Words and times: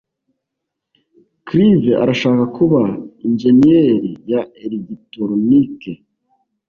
Clive 1.45 1.91
arashaka 2.03 2.43
kuba 2.57 2.81
injeniyeri 3.25 4.09
ya 4.31 4.41
elegitoroniki. 4.63 5.91